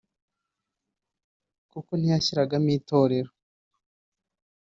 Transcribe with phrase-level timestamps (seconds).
[1.71, 3.31] kuko ntiyashyiragamo itorero